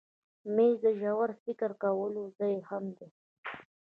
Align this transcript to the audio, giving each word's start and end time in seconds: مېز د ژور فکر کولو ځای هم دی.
مېز 0.53 0.75
د 0.85 0.87
ژور 0.99 1.29
فکر 1.43 1.71
کولو 1.83 2.21
ځای 2.37 2.55
هم 2.69 2.85
دی. 2.97 3.09